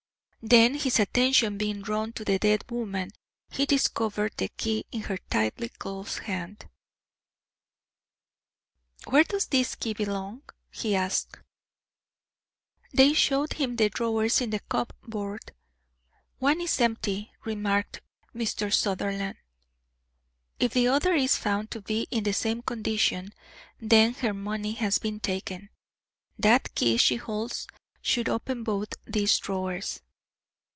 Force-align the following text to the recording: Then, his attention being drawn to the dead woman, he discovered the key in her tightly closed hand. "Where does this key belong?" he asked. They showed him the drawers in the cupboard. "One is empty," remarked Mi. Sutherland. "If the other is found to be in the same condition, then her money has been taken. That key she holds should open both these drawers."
Then, 0.43 0.73
his 0.73 0.99
attention 0.99 1.59
being 1.59 1.83
drawn 1.83 2.13
to 2.13 2.25
the 2.25 2.39
dead 2.39 2.65
woman, 2.71 3.11
he 3.51 3.67
discovered 3.67 4.33
the 4.37 4.47
key 4.47 4.87
in 4.91 5.01
her 5.01 5.19
tightly 5.29 5.69
closed 5.69 6.17
hand. 6.23 6.67
"Where 9.05 9.23
does 9.23 9.45
this 9.45 9.75
key 9.75 9.93
belong?" 9.93 10.41
he 10.71 10.95
asked. 10.95 11.37
They 12.91 13.13
showed 13.13 13.53
him 13.53 13.75
the 13.75 13.89
drawers 13.89 14.41
in 14.41 14.49
the 14.49 14.61
cupboard. 14.61 15.51
"One 16.39 16.59
is 16.59 16.81
empty," 16.81 17.31
remarked 17.45 18.01
Mi. 18.33 18.45
Sutherland. 18.45 19.37
"If 20.59 20.73
the 20.73 20.87
other 20.87 21.13
is 21.13 21.37
found 21.37 21.69
to 21.69 21.83
be 21.83 22.07
in 22.09 22.23
the 22.23 22.33
same 22.33 22.63
condition, 22.63 23.31
then 23.79 24.15
her 24.15 24.33
money 24.33 24.71
has 24.71 24.97
been 24.97 25.19
taken. 25.19 25.69
That 26.39 26.73
key 26.73 26.97
she 26.97 27.17
holds 27.17 27.67
should 28.01 28.27
open 28.27 28.63
both 28.63 28.93
these 29.05 29.37
drawers." 29.37 30.01